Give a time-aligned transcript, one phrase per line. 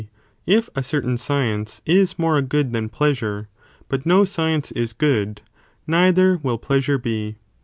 [0.47, 3.47] if a certain science is more beeen a good than pleasure,
[3.87, 5.41] but no science is good,
[5.85, 7.35] nei_ ther will pleasure be.